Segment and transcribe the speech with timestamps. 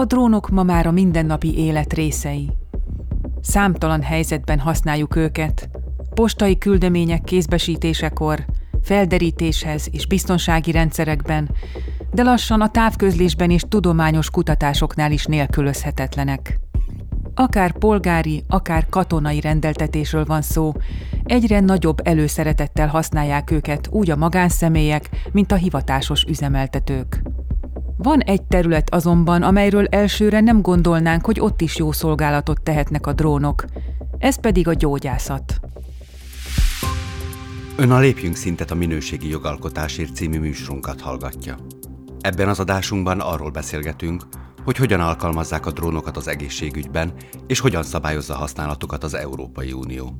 [0.00, 2.50] A drónok ma már a mindennapi élet részei.
[3.40, 5.68] Számtalan helyzetben használjuk őket,
[6.14, 8.44] postai küldemények kézbesítésekor,
[8.82, 11.50] felderítéshez és biztonsági rendszerekben,
[12.12, 16.60] de lassan a távközlésben és tudományos kutatásoknál is nélkülözhetetlenek.
[17.34, 20.72] Akár polgári, akár katonai rendeltetésről van szó,
[21.24, 27.22] egyre nagyobb előszeretettel használják őket úgy a magánszemélyek, mint a hivatásos üzemeltetők.
[28.02, 33.12] Van egy terület azonban, amelyről elsőre nem gondolnánk, hogy ott is jó szolgálatot tehetnek a
[33.12, 33.64] drónok.
[34.18, 35.60] Ez pedig a gyógyászat.
[37.76, 41.56] Ön a Lépjünk szintet a minőségi jogalkotásért című műsorunkat hallgatja.
[42.20, 44.22] Ebben az adásunkban arról beszélgetünk,
[44.64, 47.12] hogy hogyan alkalmazzák a drónokat az egészségügyben,
[47.46, 50.16] és hogyan szabályozza használatukat az Európai Unió.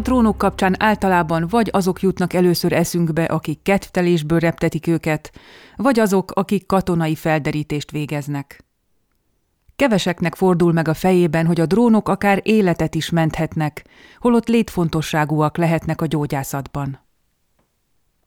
[0.00, 5.32] A drónok kapcsán általában vagy azok jutnak először eszünkbe, akik kedvtelésből reptetik őket,
[5.76, 8.64] vagy azok, akik katonai felderítést végeznek.
[9.76, 13.84] Keveseknek fordul meg a fejében, hogy a drónok akár életet is menthetnek,
[14.18, 17.00] holott létfontosságúak lehetnek a gyógyászatban.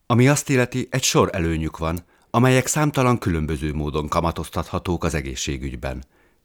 [0.06, 6.04] Ami azt illeti, egy sor előnyük van, amelyek számtalan különböző módon kamatoztathatók az egészségügyben.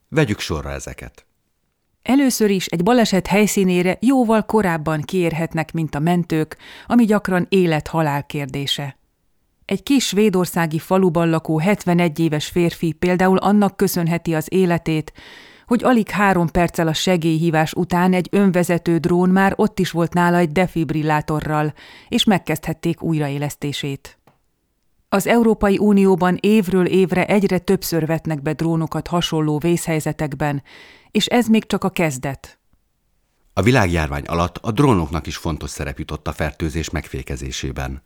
[0.08, 1.27] Vegyük sorra ezeket.
[2.09, 6.56] Először is egy baleset helyszínére jóval korábban kiérhetnek, mint a mentők,
[6.87, 8.98] ami gyakran élet-halál kérdése.
[9.64, 15.12] Egy kis svédországi faluban lakó 71 éves férfi például annak köszönheti az életét,
[15.67, 20.36] hogy alig három perccel a segélyhívás után egy önvezető drón már ott is volt nála
[20.36, 21.73] egy defibrillátorral,
[22.09, 24.19] és megkezdhették újraélesztését.
[25.09, 30.62] Az Európai Unióban évről évre egyre többször vetnek be drónokat hasonló vészhelyzetekben,
[31.11, 32.59] és ez még csak a kezdet.
[33.53, 38.03] A világjárvány alatt a drónoknak is fontos szerep jutott a fertőzés megfékezésében.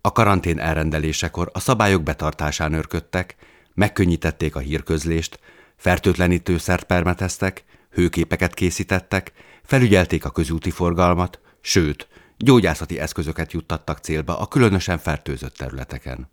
[0.00, 3.36] A karantén elrendelésekor a szabályok betartásán örködtek,
[3.74, 5.38] megkönnyítették a hírközlést,
[5.76, 9.32] fertőtlenítőszert permeteztek, hőképeket készítettek,
[9.62, 16.30] felügyelték a közúti forgalmat, sőt, gyógyászati eszközöket juttattak célba a különösen fertőzött területeken.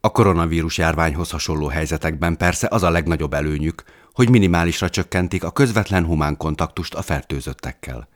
[0.00, 3.82] A koronavírus járványhoz hasonló helyzetekben persze az a legnagyobb előnyük,
[4.12, 8.08] hogy minimálisra csökkentik a közvetlen humán kontaktust a fertőzöttekkel.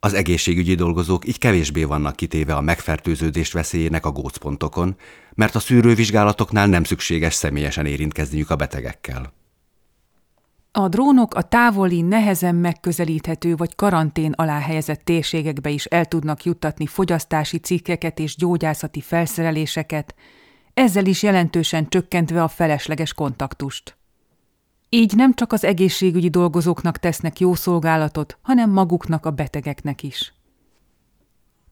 [0.00, 4.96] Az egészségügyi dolgozók így kevésbé vannak kitéve a megfertőződés veszélyének a gócpontokon,
[5.34, 9.32] mert a szűrővizsgálatoknál nem szükséges személyesen érintkezniük a betegekkel.
[10.72, 16.86] A drónok a távoli, nehezen megközelíthető vagy karantén alá helyezett térségekbe is el tudnak juttatni
[16.86, 20.14] fogyasztási cikkeket és gyógyászati felszereléseket,
[20.76, 23.96] ezzel is jelentősen csökkentve a felesleges kontaktust.
[24.88, 30.34] Így nem csak az egészségügyi dolgozóknak tesznek jó szolgálatot, hanem maguknak a betegeknek is.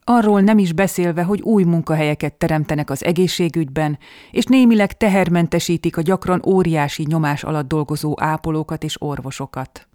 [0.04, 3.98] Arról nem is beszélve, hogy új munkahelyeket teremtenek az egészségügyben,
[4.30, 9.88] és némileg tehermentesítik a gyakran óriási nyomás alatt dolgozó ápolókat és orvosokat.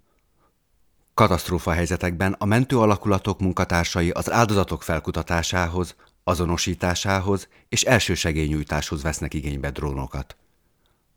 [1.14, 5.94] Katasztrófa helyzetekben a mentő alakulatok munkatársai az áldozatok felkutatásához,
[6.30, 10.36] azonosításához és elsősegélynyújtáshoz vesznek igénybe drónokat.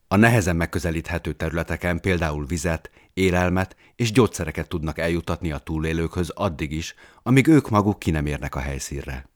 [0.07, 6.95] A nehezen megközelíthető területeken például vizet, élelmet és gyógyszereket tudnak eljutatni a túlélőkhöz addig is,
[7.23, 9.29] amíg ők maguk ki nem érnek a helyszínre.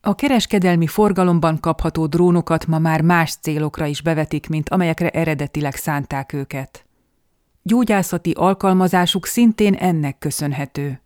[0.00, 6.32] A kereskedelmi forgalomban kapható drónokat ma már más célokra is bevetik, mint amelyekre eredetileg szánták
[6.32, 6.86] őket.
[7.62, 11.01] Gyógyászati alkalmazásuk szintén ennek köszönhető.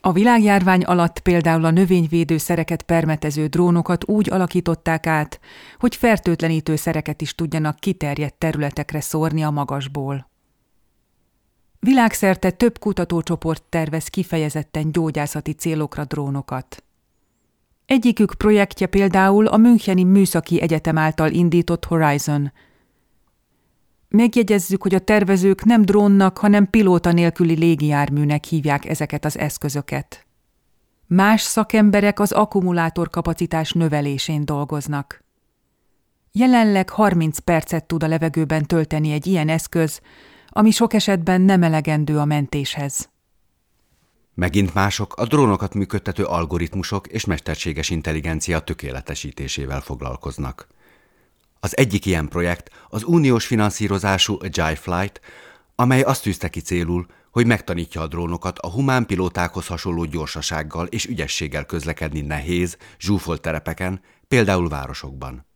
[0.00, 5.40] A világjárvány alatt például a növényvédőszereket permetező drónokat úgy alakították át,
[5.78, 10.28] hogy fertőtlenítő szereket is tudjanak kiterjedt területekre szórni a magasból.
[11.80, 16.84] Világszerte több kutatócsoport tervez kifejezetten gyógyászati célokra drónokat.
[17.86, 22.52] Egyikük projektje például a Müncheni Műszaki Egyetem által indított Horizon–
[24.12, 30.26] Megjegyezzük, hogy a tervezők nem drónnak, hanem pilóta nélküli légijárműnek hívják ezeket az eszközöket.
[31.06, 35.24] Más szakemberek az akkumulátorkapacitás növelésén dolgoznak.
[36.32, 40.00] Jelenleg 30 percet tud a levegőben tölteni egy ilyen eszköz,
[40.48, 43.08] ami sok esetben nem elegendő a mentéshez.
[44.34, 50.66] Megint mások a drónokat működtető algoritmusok és mesterséges intelligencia tökéletesítésével foglalkoznak.
[51.60, 55.20] Az egyik ilyen projekt az uniós finanszírozású Agile Flight,
[55.74, 61.06] amely azt tűzte ki célul, hogy megtanítja a drónokat a humán pilótákhoz hasonló gyorsasággal és
[61.06, 65.46] ügyességgel közlekedni nehéz, zsúfolt terepeken, például városokban.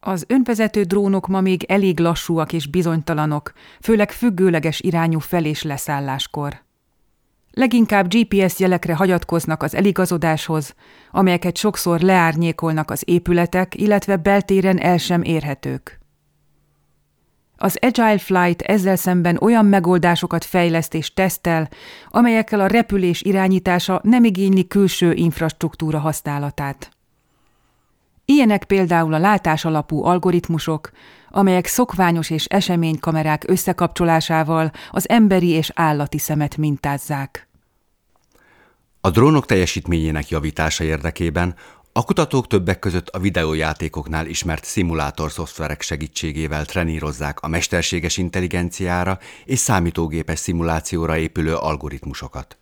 [0.00, 6.66] Az önvezető drónok ma még elég lassúak és bizonytalanok, főleg függőleges irányú fel- és leszálláskor.
[7.50, 10.74] Leginkább GPS jelekre hagyatkoznak az eligazodáshoz,
[11.10, 15.98] amelyeket sokszor leárnyékolnak az épületek, illetve beltéren el sem érhetők.
[17.56, 21.68] Az Agile Flight ezzel szemben olyan megoldásokat fejleszt és tesztel,
[22.08, 26.97] amelyekkel a repülés irányítása nem igényli külső infrastruktúra használatát.
[28.32, 30.90] Ilyenek például a látás alapú algoritmusok,
[31.30, 37.48] amelyek szokványos és eseménykamerák összekapcsolásával az emberi és állati szemet mintázzák.
[39.00, 41.54] A drónok teljesítményének javítása érdekében
[41.92, 49.58] a kutatók többek között a videójátékoknál ismert szimulátor szoftverek segítségével trenírozzák a mesterséges intelligenciára és
[49.58, 52.58] számítógépes szimulációra épülő algoritmusokat.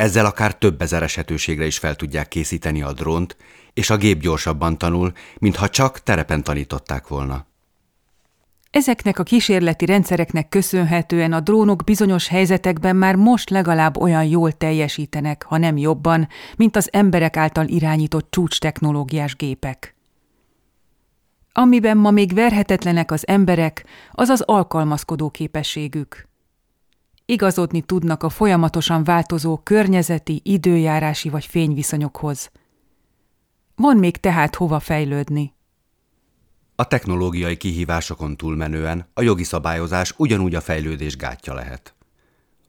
[0.00, 3.36] Ezzel akár több ezer esetőségre is fel tudják készíteni a drónt,
[3.74, 7.46] és a gép gyorsabban tanul, mintha csak terepen tanították volna.
[8.70, 15.42] Ezeknek a kísérleti rendszereknek köszönhetően a drónok bizonyos helyzetekben már most legalább olyan jól teljesítenek,
[15.42, 19.94] ha nem jobban, mint az emberek által irányított csúcs technológiás gépek.
[21.52, 26.29] Amiben ma még verhetetlenek az emberek, az az alkalmazkodó képességük.
[27.30, 32.50] Igazodni tudnak a folyamatosan változó környezeti, időjárási vagy fényviszonyokhoz.
[33.74, 35.54] Van még tehát hova fejlődni.
[36.74, 41.94] A technológiai kihívásokon túlmenően a jogi szabályozás ugyanúgy a fejlődés gátja lehet.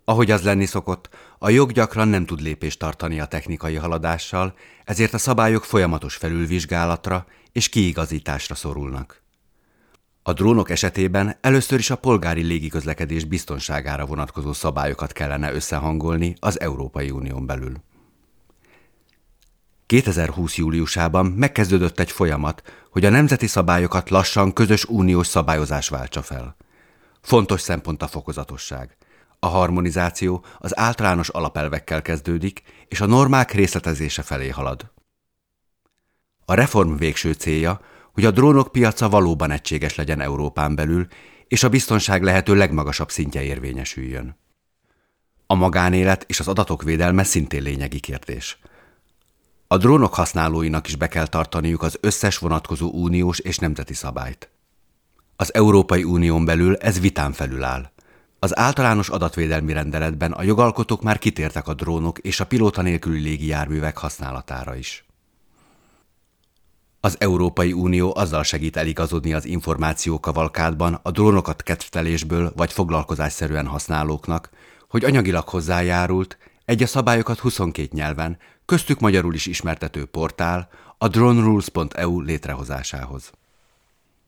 [0.06, 1.10] Ahogy az lenni szokott,
[1.40, 4.54] a jog gyakran nem tud lépést tartani a technikai haladással,
[4.86, 9.22] ezért a szabályok folyamatos felülvizsgálatra és kiigazításra szorulnak.
[10.24, 17.10] A drónok esetében először is a polgári légiközlekedés biztonságára vonatkozó szabályokat kellene összehangolni az Európai
[17.10, 17.82] Unión belül.
[19.86, 20.56] 2020.
[20.56, 26.56] júliusában megkezdődött egy folyamat, hogy a nemzeti szabályokat lassan közös uniós szabályozás váltsa fel.
[27.22, 28.98] Fontos szempont a fokozatosság.
[29.40, 34.92] A harmonizáció az általános alapelvekkel kezdődik, és a normák részletezése felé halad.
[36.46, 37.82] A reform végső célja,
[38.14, 41.08] hogy a drónok piaca valóban egységes legyen Európán belül,
[41.48, 44.38] és a biztonság lehető legmagasabb szintje érvényesüljön.
[45.48, 48.60] A magánélet és az adatok védelme szintén lényegi kérdés.
[49.68, 54.50] A drónok használóinak is be kell tartaniuk az összes vonatkozó uniós és nemzeti szabályt.
[55.36, 57.92] Az Európai Unión belül ez vitán felül áll.
[58.40, 63.98] Az általános adatvédelmi rendeletben a jogalkotók már kitértek a drónok és a pilóta nélküli légijárművek
[63.98, 65.06] használatára is.
[67.04, 74.50] Az Európai Unió azzal segít eligazodni az információkavalkádban a drónokat kedvtelésből vagy foglalkozásszerűen használóknak,
[74.90, 82.20] hogy anyagilag hozzájárult, egy a szabályokat 22 nyelven, köztük magyarul is ismertető portál a dronerules.eu
[82.20, 83.32] létrehozásához.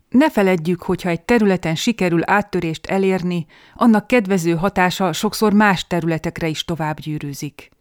[0.10, 6.66] Ne feledjük, hogyha egy területen sikerül áttörést elérni, annak kedvező hatása sokszor más területekre is
[6.66, 7.73] tovább gyűrűzik.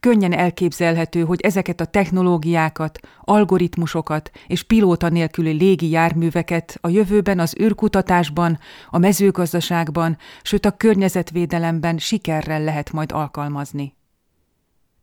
[0.00, 7.56] Könnyen elképzelhető, hogy ezeket a technológiákat, algoritmusokat és pilóta nélküli légi járműveket a jövőben az
[7.60, 8.58] űrkutatásban,
[8.90, 13.94] a mezőgazdaságban, sőt a környezetvédelemben sikerrel lehet majd alkalmazni.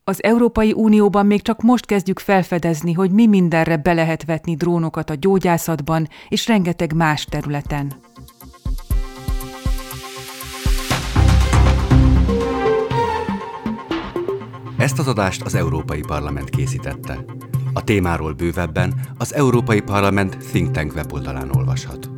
[0.06, 5.10] Az Európai Unióban még csak most kezdjük felfedezni, hogy mi mindenre be lehet vetni drónokat
[5.10, 7.94] a gyógyászatban és rengeteg más területen.
[14.84, 17.26] Ezt az adást az Európai Parlament készítette.
[17.74, 22.13] A témáról bővebben az Európai Parlament Think Tank weboldalán olvashat.